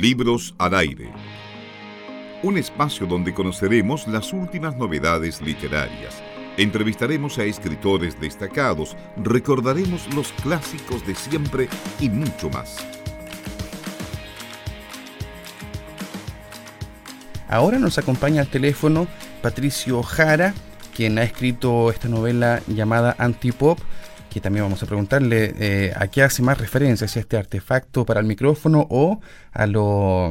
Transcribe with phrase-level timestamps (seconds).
[0.00, 1.10] Libros al aire.
[2.44, 6.22] Un espacio donde conoceremos las últimas novedades literarias.
[6.56, 12.76] Entrevistaremos a escritores destacados, recordaremos los clásicos de siempre y mucho más.
[17.48, 19.08] Ahora nos acompaña al teléfono
[19.42, 20.54] Patricio Jara,
[20.94, 23.80] quien ha escrito esta novela llamada Antipop
[24.38, 28.04] que también vamos a preguntarle eh, a qué hace más referencia, si a este artefacto
[28.04, 29.20] para el micrófono o
[29.52, 30.30] a lo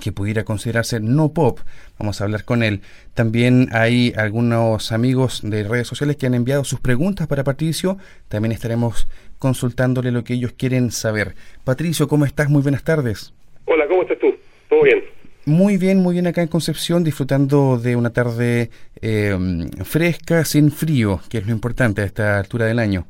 [0.00, 1.58] que pudiera considerarse no pop.
[1.98, 2.80] Vamos a hablar con él.
[3.14, 7.96] También hay algunos amigos de redes sociales que han enviado sus preguntas para Patricio.
[8.28, 9.08] También estaremos
[9.40, 11.34] consultándole lo que ellos quieren saber.
[11.64, 12.48] Patricio, ¿cómo estás?
[12.48, 13.34] Muy buenas tardes.
[13.64, 14.32] Hola, ¿cómo estás tú?
[14.68, 15.02] ¿Todo bien?
[15.48, 18.68] Muy bien, muy bien acá en Concepción, disfrutando de una tarde
[19.00, 19.34] eh,
[19.82, 23.06] fresca, sin frío, que es lo importante a esta altura del año.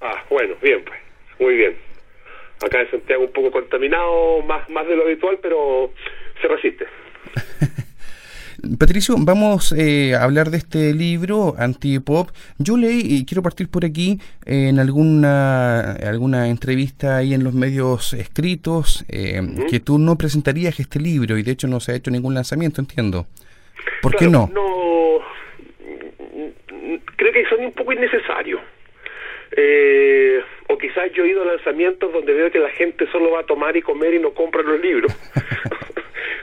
[0.00, 0.98] Ah, bueno, bien, pues,
[1.38, 1.76] muy bien.
[2.64, 5.92] Acá en Santiago un poco contaminado, más, más de lo habitual, pero
[6.42, 6.86] se resiste.
[8.78, 12.30] Patricio, vamos eh, a hablar de este libro, Antipop.
[12.58, 18.12] Yo leí, y quiero partir por aquí, en alguna, alguna entrevista ahí en los medios
[18.14, 22.10] escritos, eh, que tú no presentarías este libro y de hecho no se ha hecho
[22.10, 23.26] ningún lanzamiento, entiendo.
[24.02, 24.50] ¿Por qué no?
[24.52, 25.20] No,
[27.16, 28.60] creo que son un poco innecesarios.
[29.56, 33.40] Eh, o quizás yo he ido a lanzamientos donde veo que la gente solo va
[33.40, 35.12] a tomar y comer y no compra los libros.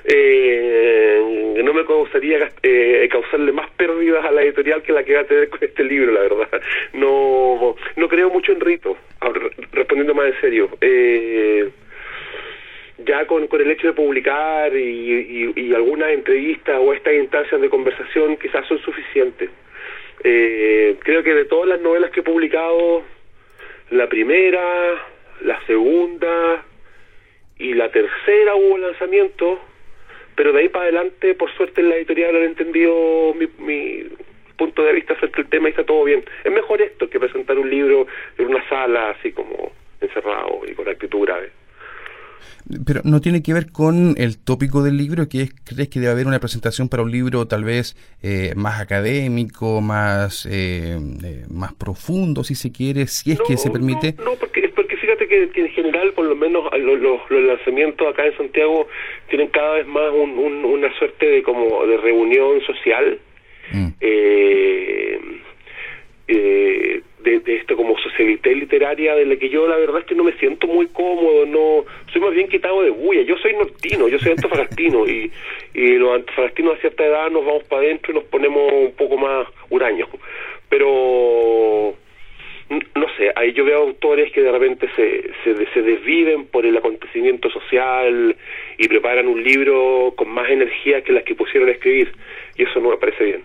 [0.05, 5.21] eh, no me gustaría eh, causarle más pérdidas a la editorial que la que va
[5.21, 6.61] a tener con este libro, la verdad.
[6.93, 8.97] No, no creo mucho en rito,
[9.71, 10.69] respondiendo más en serio.
[10.81, 11.69] Eh,
[13.05, 17.59] ya con, con el hecho de publicar y, y, y algunas entrevistas o estas instancias
[17.59, 19.49] de conversación quizás son suficientes.
[20.23, 23.03] Eh, creo que de todas las novelas que he publicado,
[23.89, 24.61] la primera,
[25.41, 26.63] la segunda
[27.57, 29.59] y la tercera hubo lanzamiento,
[30.35, 34.07] pero de ahí para adelante, por suerte en la editorial han entendido mi, mi
[34.57, 36.23] punto de vista frente al tema y está todo bien.
[36.43, 38.07] Es mejor esto que presentar un libro
[38.37, 41.51] en una sala así como encerrado y con actitud grave.
[42.85, 46.13] Pero no tiene que ver con el tópico del libro, que es, crees que debe
[46.13, 51.73] haber una presentación para un libro tal vez eh, más académico, más eh, eh, más
[51.73, 54.15] profundo, si se quiere, si es no, que se permite.
[54.17, 54.72] No, no porque, porque
[55.03, 58.87] fíjate que, que, en general, por lo menos los, los, los, lanzamientos acá en Santiago
[59.27, 63.19] tienen cada vez más un, un, una suerte de como de reunión social.
[63.73, 63.87] Mm.
[63.99, 65.19] Eh,
[66.29, 70.15] eh, de, de esto como socialité literaria de la que yo la verdad es que
[70.15, 74.07] no me siento muy cómodo, no soy más bien quitado de bulla, yo soy nortino,
[74.07, 75.31] yo soy antofagastino y,
[75.73, 79.17] y los antofagastinos a cierta edad nos vamos para adentro y nos ponemos un poco
[79.17, 80.09] más huraños,
[80.69, 81.95] pero
[82.95, 86.77] no sé, ahí yo veo autores que de repente se, se, se desviven por el
[86.77, 88.35] acontecimiento social
[88.77, 92.11] y preparan un libro con más energía que las que pusieron a escribir
[92.55, 93.43] y eso no me parece bien.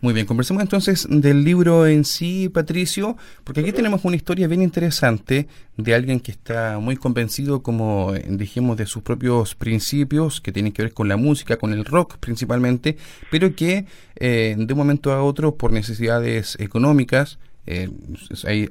[0.00, 4.62] Muy bien, conversemos entonces del libro en sí, Patricio, porque aquí tenemos una historia bien
[4.62, 10.72] interesante de alguien que está muy convencido, como dijimos, de sus propios principios, que tienen
[10.72, 12.96] que ver con la música, con el rock principalmente,
[13.32, 13.86] pero que
[14.20, 17.88] eh, de un momento a otro, por necesidades económicas, eh,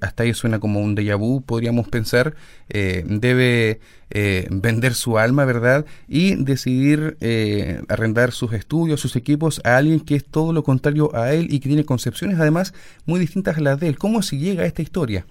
[0.01, 2.33] hasta ahí suena como un déjà vu, podríamos pensar,
[2.69, 5.85] eh, debe eh, vender su alma, ¿verdad?
[6.07, 11.11] Y decidir eh, arrendar sus estudios, sus equipos a alguien que es todo lo contrario
[11.13, 12.73] a él y que tiene concepciones además
[13.05, 13.97] muy distintas a las de él.
[13.97, 15.25] ¿Cómo se llega a esta historia?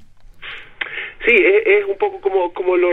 [1.27, 2.93] Sí, es, un poco como, como lo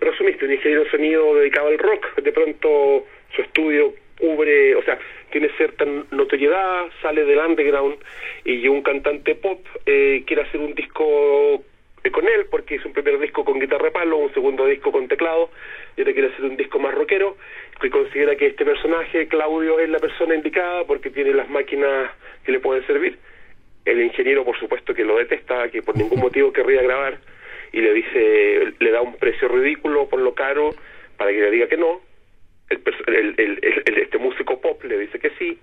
[0.00, 4.98] resumiste, un ingeniero de sonido dedicado al rock, de pronto su estudio cubre, o sea,
[5.34, 7.96] tiene cierta notoriedad, sale del underground
[8.44, 11.60] y un cantante pop eh, quiere hacer un disco
[12.12, 15.50] con él porque es un primer disco con guitarra palo, un segundo disco con teclado
[15.96, 17.36] y ahora quiere hacer un disco más rockero
[17.82, 22.12] y considera que este personaje, Claudio, es la persona indicada porque tiene las máquinas
[22.44, 23.18] que le pueden servir.
[23.84, 27.18] El ingeniero, por supuesto, que lo detesta, que por ningún motivo querría grabar
[27.72, 30.76] y le dice, le da un precio ridículo por lo caro
[31.16, 32.13] para que le diga que no.
[32.70, 35.58] El, el, el, este músico pop le dice que sí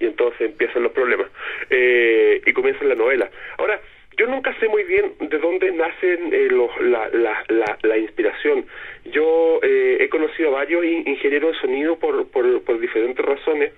[0.00, 1.28] y entonces empiezan los problemas
[1.70, 3.30] eh, y comienza la novela.
[3.58, 3.80] Ahora,
[4.18, 6.48] yo nunca sé muy bien de dónde nacen eh,
[6.80, 8.64] la, la, la, inspiración.
[9.04, 13.72] Yo eh, he conocido a varios ingenieros de sonido por, por, por, diferentes razones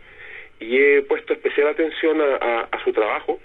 [0.61, 3.41] y he puesto especial atención a, a, su trabajo.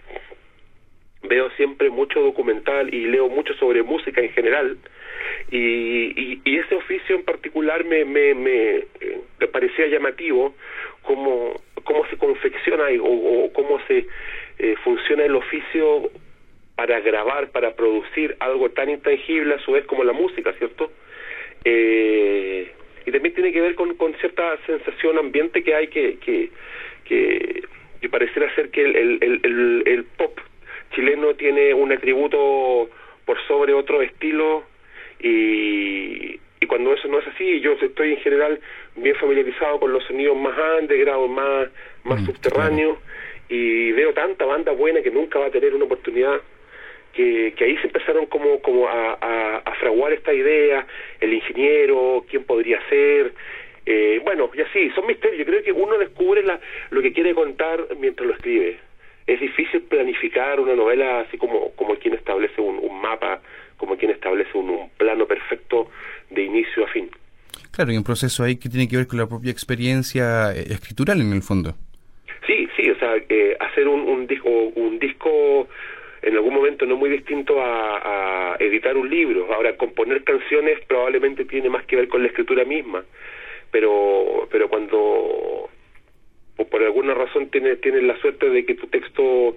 [1.24, 4.78] Veo siempre mucho documental y leo mucho sobre música en general.
[5.50, 8.84] Y, y, y ese oficio en particular me, me, me,
[9.40, 10.54] me parecía llamativo,
[11.02, 14.06] cómo, cómo se confecciona o, o cómo se
[14.60, 16.12] eh, funciona el oficio
[16.76, 20.92] para grabar, para producir algo tan intangible a su vez como la música, ¿cierto?
[21.66, 22.72] Eh,
[23.06, 26.50] y también tiene que ver con, con cierta sensación ambiente que hay que, que,
[27.06, 30.38] que, pareciera ser que el, el, el, pop
[30.94, 32.90] chileno tiene un atributo
[33.26, 34.64] por sobre otro estilo
[35.20, 38.60] y, y cuando eso no es así, yo estoy en general
[38.96, 41.70] bien familiarizado con los sonidos más underground, más,
[42.04, 42.98] más mm, subterráneos,
[43.50, 46.42] y veo tanta banda buena que nunca va a tener una oportunidad
[47.14, 50.86] que, que ahí se empezaron como, como a, a, fraguar esta idea,
[51.20, 53.34] el ingeniero, quién podría ser,
[53.86, 57.34] eh, bueno, y así, son misterios, yo creo que uno descubre la, lo que quiere
[57.34, 58.80] contar mientras lo escribe.
[59.28, 63.42] Es difícil planificar una novela así como, como quien establece un, un mapa,
[63.78, 65.90] como quien establece un, un plano perfecto
[66.30, 67.10] de inicio a fin.
[67.72, 71.20] Claro, y un proceso ahí que tiene que ver con la propia experiencia eh, escritural
[71.22, 71.76] en el fondo.
[72.46, 75.68] Sí, sí, o sea, eh, hacer un, un, disco, un disco
[76.24, 79.52] en algún momento no muy distinto a, editar un libro.
[79.54, 83.04] Ahora, componer canciones probablemente tiene más que ver con la escritura misma,
[83.72, 85.70] pero, pero cuando
[86.70, 89.56] por alguna razón tienes, tienes la suerte de que tu texto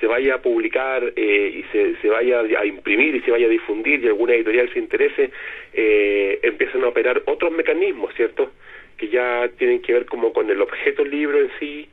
[0.00, 3.50] se vaya a publicar eh, y se, se vaya a imprimir y se vaya a
[3.50, 5.30] difundir y alguna editorial se interese,
[5.72, 8.50] eh, empiezan a operar otros mecanismos, ¿cierto?
[8.96, 11.88] Que ya tienen que ver como con el objeto libro en sí,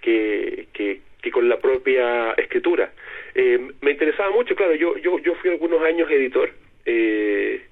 [0.00, 2.92] que, que, que con la propia escritura.
[3.34, 6.50] Eh, me interesaba mucho, claro, yo, yo, yo fui algunos años editor
[6.84, 7.62] eh,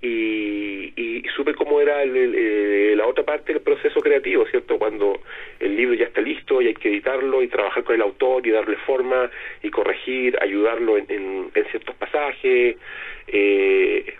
[0.00, 4.78] y, supe cómo era el, la otra parte del proceso creativo, ¿cierto?
[4.78, 5.20] Cuando
[5.58, 8.50] el libro ya está listo y hay que editarlo y trabajar con el autor y
[8.50, 9.30] darle forma
[9.62, 12.76] y corregir, ayudarlo en, en, ciertos pasajes.
[13.28, 14.14] Eh,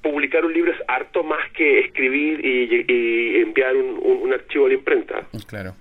[0.00, 4.74] publicar un libro es harto más que escribir y, enviar un, un, archivo a la
[4.74, 5.26] imprenta.
[5.48, 5.74] Claro.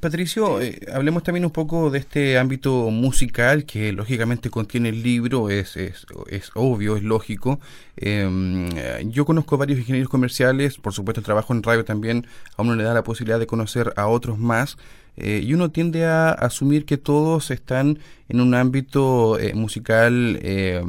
[0.00, 5.50] Patricio, eh, hablemos también un poco de este ámbito musical que lógicamente contiene el libro,
[5.50, 7.58] es, es, es obvio, es lógico.
[7.96, 8.68] Em,
[9.10, 12.26] yo conozco varios ingenieros comerciales, por supuesto trabajo en radio también,
[12.56, 14.76] a uno le da la posibilidad de conocer a otros más.
[15.16, 17.98] Eh, y uno tiende a asumir que todos están
[18.30, 20.82] en un ámbito eh, musical eh,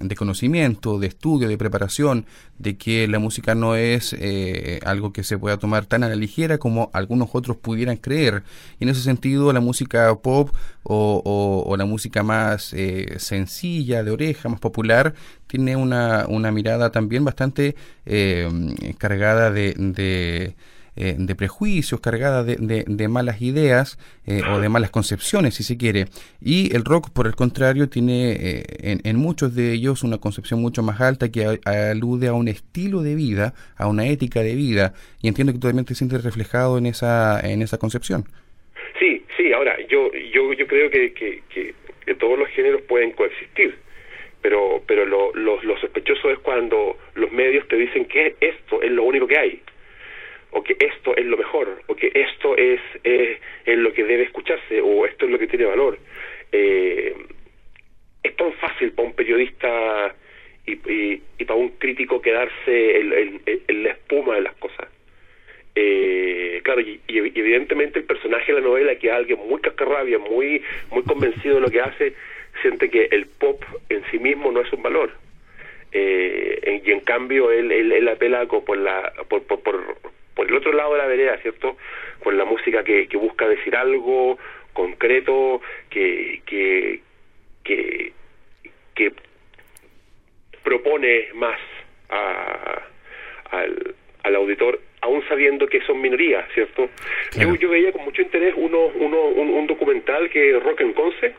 [0.00, 2.24] de conocimiento, de estudio, de preparación,
[2.58, 4.14] de que la música no es
[4.84, 8.44] algo que se pueda tomar tan a la ligera como algunos otros pudieran creer.
[8.78, 10.50] Y en ese sentido, la música pop
[10.84, 12.74] o, la música más
[13.16, 15.14] sencilla, de oreja, más popular,
[15.48, 17.74] tiene una, una mirada también bastante
[18.98, 20.54] cargada de
[20.96, 23.98] eh, de prejuicios, cargada de, de, malas ideas
[24.28, 26.04] eh, o de malas concepciones, si se quiere.
[26.40, 30.60] Y el rock, por el contrario, tiene eh, en, en, muchos de ellos una concepción
[30.60, 34.92] mucho más alta que alude a un estilo de vida, a una ética de vida.
[35.20, 38.22] Y entiendo que tú también te sientes reflejado en esa, en esa concepción.
[39.00, 41.74] Sí, sí, ahora, yo, yo, yo creo que, que, que,
[42.20, 43.76] todos los géneros pueden coexistir
[44.40, 48.90] pero pero lo, lo, lo, sospechoso es cuando los medios te dicen que esto es
[48.92, 49.60] lo único que hay
[50.54, 54.80] o que esto es lo mejor, o que esto es, es, lo que debe escucharse,
[54.80, 55.98] o esto es lo que tiene valor.
[56.52, 57.12] Eh,
[58.22, 60.14] es tan fácil para un periodista
[60.64, 64.88] y, y, para un crítico quedarse en, la espuma de las cosas.
[65.74, 70.62] Eh, claro, y, evidentemente el personaje de la novela, que es alguien muy cascarrabia, muy,
[70.92, 72.14] muy convencido de lo que hace,
[72.62, 75.10] siente que el pop en sí mismo no es un valor.
[75.90, 79.60] Eh, y en cambio él, él, él apela por, la, por, por,
[80.34, 81.76] por el otro lado de la vereda, ¿cierto?
[82.22, 84.38] Con la música que, que busca decir algo
[84.72, 87.00] concreto, que, que,
[87.62, 88.12] que,
[88.94, 89.12] que
[90.62, 91.58] propone más
[92.10, 92.82] a,
[93.50, 96.88] al, al auditor aún sabiendo que son minorías, ¿cierto?
[97.38, 101.34] Yo, yo veía con mucho interés uno, uno, un, documental que Rock en Conce.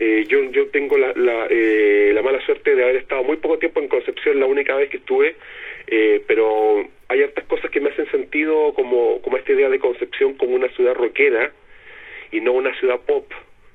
[0.00, 3.58] Eh, yo, yo tengo la, la, eh, la mala suerte de haber estado muy poco
[3.58, 5.36] tiempo en Concepción, la única vez que estuve,
[5.86, 10.34] eh, pero hay otras cosas que me hacen sentido como, como esta idea de Concepción
[10.34, 11.52] como una ciudad rockera
[12.30, 13.30] y no una ciudad pop.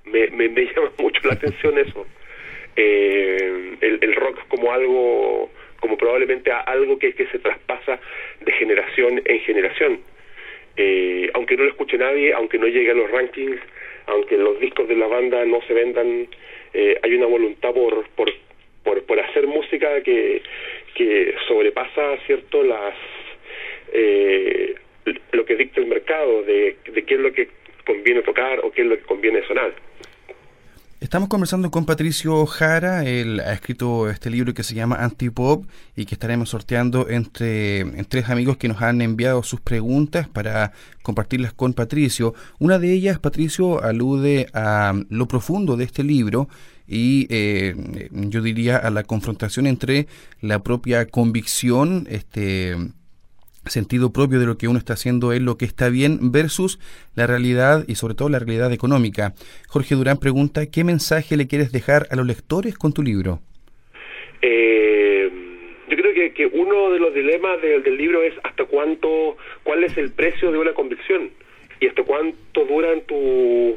[0.06, 2.06] Me, me, llama mucho la atención eso.
[2.76, 8.00] Eh, el, el, rock como algo, como probablemente algo que, que se traspasa
[8.42, 10.00] de generación en generación.
[10.78, 13.60] Eh, aunque no lo escuche nadie, aunque no llegue a los rankings,
[14.08, 16.28] aunque los discos de la banda no se vendan,
[16.74, 18.32] eh, hay una voluntad por, por,
[19.04, 20.42] por, hacer música que,
[20.96, 22.96] que sobrepasa cierto las
[23.94, 24.76] eh,
[25.32, 27.50] lo que dicta el mercado de, de qué es lo que
[27.86, 29.04] conviene tocar o qué es lo que.
[31.08, 36.04] Estamos conversando con Patricio Jara, él ha escrito este libro que se llama Antipop y
[36.04, 40.74] que estaremos sorteando entre, tres amigos que nos han enviado sus preguntas para
[41.04, 42.34] compartirlas con Patricio.
[42.60, 46.50] Una de ellas, Patricio, alude a lo profundo de este libro
[46.86, 50.08] y eh, yo diría a la confrontación entre
[50.42, 52.76] la propia convicción, este
[53.70, 56.80] sentido propio de lo que uno está haciendo es lo que está bien versus
[57.16, 59.34] la realidad y sobre todo la realidad económica.
[59.68, 63.40] Jorge Durán pregunta, ¿qué mensaje le quieres dejar a los lectores con tu libro?
[64.42, 65.32] Eh,
[65.90, 69.98] yo creo que, que, uno de los dilemas del libro es hasta cuánto, cuál es
[69.98, 71.32] el precio de una convicción
[71.80, 73.76] y hasta cuánto duran tu,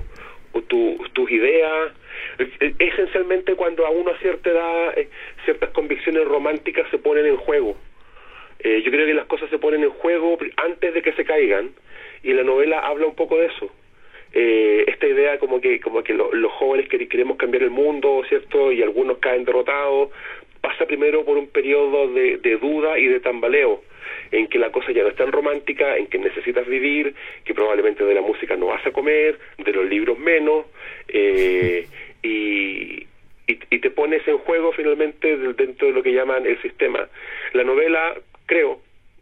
[1.12, 1.92] tus ideas.
[2.78, 5.08] Esencialmente cuando a uno a cierta edad eh,
[5.44, 7.76] ciertas convicciones románticas se ponen en juego.
[8.62, 11.70] Eh, yo creo que las cosas se ponen en juego antes de que se caigan
[12.22, 13.70] y la novela habla un poco de eso.
[14.32, 18.70] Eh, esta idea como que como que los jóvenes que queremos cambiar el mundo, ¿cierto?
[18.70, 20.10] Y algunos caen derrotados,
[20.60, 23.82] pasa primero por un periodo de, de duda y de tambaleo
[24.32, 27.14] en que la cosa ya no es tan romántica, en que necesitas vivir,
[27.44, 30.66] que probablemente de la música no vas a comer, de los libros menos,
[31.08, 31.86] eh,
[32.22, 33.06] y,
[33.46, 37.08] y, te pones en juego finalmente dentro de lo que llaman el sistema.
[37.52, 38.14] La novela,
[38.50, 38.80] creo,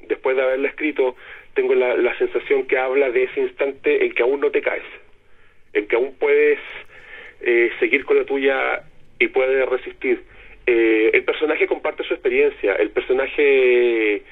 [0.08, 1.14] después de haberla escrito,
[1.52, 4.88] tengo la, la sensación que habla de ese instante en que aún no te caes,
[5.75, 6.58] en que aún puedes
[7.42, 8.82] eh, seguir con la tuya
[9.18, 10.23] y puedes resistir.
[10.66, 14.23] Eh, el personaje comparte su experiencia, el personaje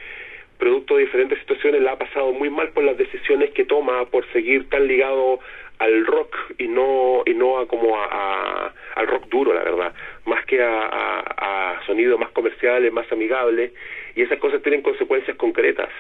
[0.59, 4.27] producto de diferentes situaciones la ha pasado muy mal por las decisiones que toma por
[4.33, 5.41] seguir tan ligado
[5.79, 9.93] al rock y no y no a como a, al rock duro la verdad
[10.25, 13.73] más que a, a, sonidos más comerciales más amigables
[14.17, 15.91] y esas cosas tienen consecuencias concretas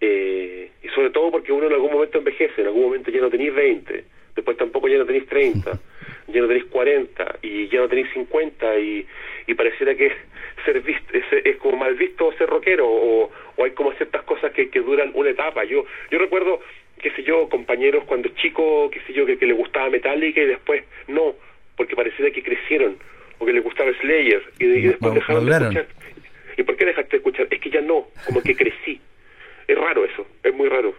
[0.00, 3.30] eh, y sobre todo porque uno en algún momento envejece en algún momento ya no
[3.30, 4.04] tenéis 20
[4.36, 5.72] después tampoco ya no tenéis 30
[6.32, 9.06] ya no tenéis 40 y ya no tenéis 50 y,
[9.46, 10.12] y pareciera que
[10.64, 14.52] ser visto, es, es, como mal visto ser rockero o, o hay como ciertas cosas
[14.52, 15.64] que, que duran una etapa.
[15.64, 16.60] Yo yo recuerdo,
[17.00, 20.46] qué sé yo, compañeros cuando chico, qué sé yo, que, que les gustaba Metallica y
[20.46, 21.34] después no,
[21.76, 22.96] porque pareciera que crecieron
[23.38, 25.86] o que les gustaba Slayer y, y después dejaron de escuchar.
[26.60, 27.48] ¿Y por qué dejaste de escuchar?
[27.50, 29.00] Es que ya no, como que crecí.
[29.66, 30.94] Es raro eso, es muy raro.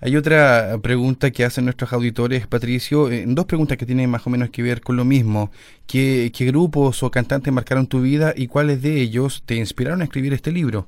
[0.00, 4.30] Hay otra pregunta que hacen nuestros auditores, Patricio, eh, dos preguntas que tienen más o
[4.30, 5.50] menos que ver con lo mismo.
[5.86, 10.04] ¿Qué, qué grupos o cantantes marcaron tu vida y cuáles de ellos te inspiraron a
[10.04, 10.86] escribir este libro?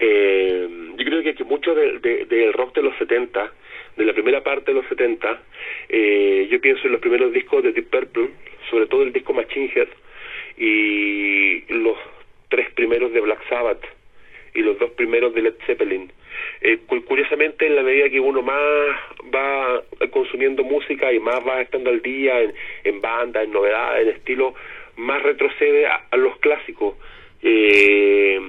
[0.00, 3.52] Eh, yo creo que, que mucho del de, rock de los 70,
[3.96, 5.42] de la primera parte de los 70,
[5.90, 8.30] eh, yo pienso en los primeros discos de Deep Purple,
[8.68, 9.88] sobre todo el disco Machine Head
[10.58, 11.96] y los
[12.48, 13.84] tres primeros de Black Sabbath
[14.54, 16.10] y los dos primeros de Led Zeppelin.
[16.60, 18.58] Eh, curiosamente, en la medida que uno más
[19.34, 24.14] va consumiendo música y más va estando al día en, en banda, en novedades, en
[24.14, 24.54] estilo,
[24.96, 26.96] más retrocede a, los clásicos.
[27.42, 28.40] Eh,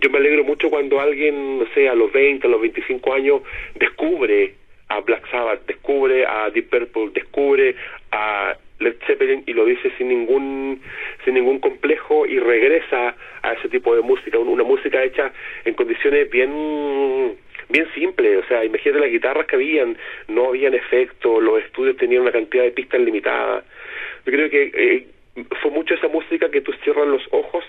[0.00, 3.42] yo me alegro mucho cuando alguien, no sé, a los 20, a los 25 años,
[3.74, 4.54] descubre
[4.88, 7.74] a Black Sabbath, descubre a Deep Purple, descubre
[8.12, 10.80] a Led Zeppelin y lo dice sin ningún
[11.24, 15.32] sin ningún complejo y regresa a ese tipo de música, una música hecha
[15.64, 17.36] en condiciones bien
[17.68, 19.96] bien simples, o sea, imagínate las guitarras que habían,
[20.28, 23.62] no habían efectos, los estudios tenían una cantidad de pistas limitada.
[24.24, 25.06] Yo creo que eh,
[25.60, 27.64] fue mucho esa música que tú cierras los ojos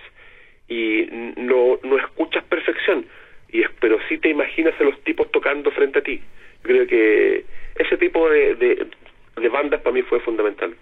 [0.67, 3.05] y no, no escuchas perfección,
[3.51, 6.21] y pero sí te imaginas a los tipos tocando frente a ti.
[6.63, 7.43] Yo creo que
[7.75, 8.87] ese tipo de, de,
[9.35, 10.75] de bandas para mí fue fundamental.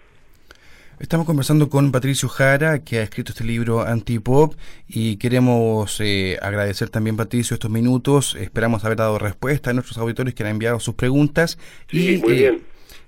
[1.00, 4.54] Estamos conversando con Patricio Jara, que ha escrito este libro Antipop,
[4.88, 8.34] y queremos eh, agradecer también, Patricio, estos minutos.
[8.34, 11.56] Esperamos haber dado respuesta a nuestros auditores que han enviado sus preguntas.
[11.88, 12.62] Sí, y, muy eh, bien.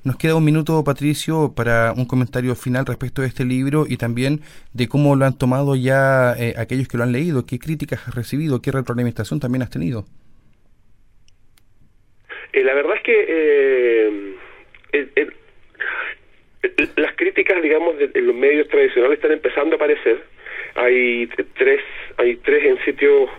[0.05, 4.41] Nos queda un minuto, Patricio, para un comentario final respecto de este libro y también
[4.73, 8.15] de cómo lo han tomado ya eh, aquellos que lo han leído, qué críticas has
[8.15, 10.07] recibido, qué retroalimentación también has tenido.
[12.53, 13.27] Eh, la verdad es que
[14.93, 15.31] eh,
[16.97, 20.23] las críticas, digamos, de, de, los medios tradicionales están empezando a aparecer.
[20.75, 21.83] Hay tres,
[22.17, 23.31] hay tres en sitios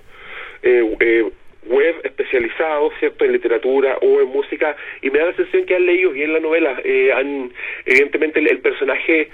[1.68, 5.86] web especializados, ¿cierto?, en literatura o en música, y me da la sensación que han
[5.86, 6.82] leído bien la novela.
[6.84, 7.52] Eh, han,
[7.86, 9.30] evidentemente, el, el, personaje,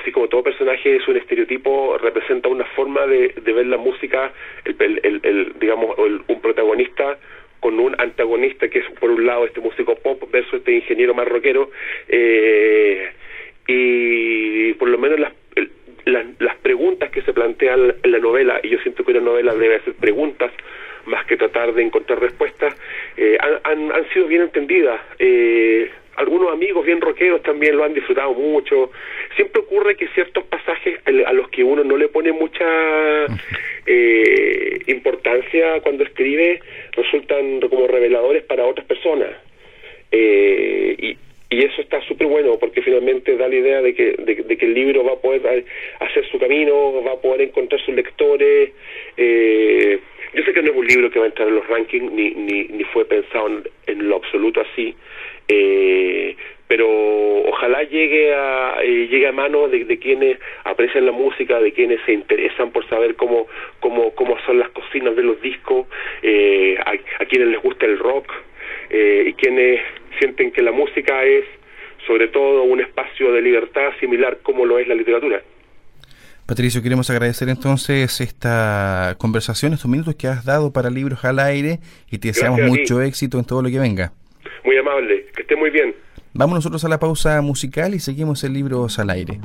[0.00, 4.32] así como todo personaje es un estereotipo, representa una forma de, de ver la música,
[4.64, 7.18] el, el, el digamos, un protagonista
[7.60, 11.28] con un antagonista que es, por un lado, este músico pop versus este ingeniero más
[11.28, 11.70] rockero,
[12.08, 13.08] eh,
[13.66, 15.32] y por lo menos las
[16.04, 19.54] las, las preguntas que se plantean en la novela, y yo siento que una novela
[19.54, 20.50] debe hacer preguntas
[21.06, 22.74] más que tratar de encontrar respuestas,
[23.16, 25.00] eh, han, han, sido bien entendidas.
[25.18, 28.90] Eh, algunos amigos bien rockeros también lo han disfrutado mucho.
[29.34, 32.64] Siempre ocurre que ciertos pasajes a los que uno no le pone mucha
[33.86, 36.60] eh, importancia cuando escribe
[36.92, 39.30] resultan como reveladores para otras personas.
[40.10, 41.16] Eh, y,
[41.52, 44.72] y eso está súper bueno porque finalmente da la idea de que, de, que el
[44.72, 45.64] libro va a poder
[46.00, 48.70] hacer su camino, va a poder encontrar sus lectores.
[49.18, 50.00] Eh,
[50.32, 52.30] yo sé que no es un libro que va a entrar en los rankings, ni,
[52.30, 53.50] ni, ni fue pensado
[53.86, 54.94] en, lo absoluto así,
[55.46, 56.34] eh,
[56.68, 61.72] pero ojalá llegue a eh, llegue a manos de, de, quienes aprecian la música, de
[61.72, 63.46] quienes se interesan por saber cómo
[63.80, 65.86] cómo cómo son las cocinas de los discos,
[66.22, 68.32] eh, a, a, quienes les gusta el rock
[68.90, 69.80] eh, y quienes
[70.18, 71.44] sienten que la música es
[72.06, 75.42] sobre todo un espacio de libertad similar como lo es la literatura.
[76.46, 81.78] Patricio, queremos agradecer entonces esta conversación, estos minutos que has dado para Libros al Aire
[82.10, 84.12] y te deseamos mucho éxito en todo lo que venga.
[84.64, 85.94] Muy amable, que esté muy bien.
[86.34, 89.38] Vamos nosotros a la pausa musical y seguimos el Libros al Aire.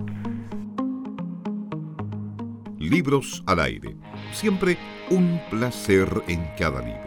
[2.79, 3.96] Libros al Aire.
[4.32, 4.77] Siempre
[5.10, 7.06] un placer en cada libro.